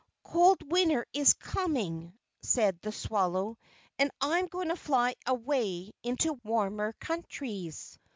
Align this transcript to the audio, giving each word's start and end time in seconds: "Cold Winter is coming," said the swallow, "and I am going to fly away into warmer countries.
"Cold 0.23 0.57
Winter 0.67 1.05
is 1.13 1.33
coming," 1.35 2.17
said 2.41 2.81
the 2.81 2.91
swallow, 2.91 3.59
"and 3.99 4.09
I 4.19 4.39
am 4.39 4.47
going 4.47 4.69
to 4.69 4.75
fly 4.75 5.13
away 5.27 5.91
into 6.01 6.41
warmer 6.43 6.93
countries. 6.93 7.99